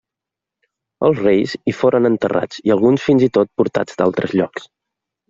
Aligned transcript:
Els 1.09 1.19
reis 1.25 1.53
hi 1.55 1.73
foren 1.81 2.09
enterrats 2.09 2.63
i 2.71 2.73
alguns 2.77 3.05
fins 3.11 3.27
i 3.29 3.29
tot 3.39 3.53
portats 3.63 4.01
d'altres 4.01 4.35
llocs. 4.41 4.67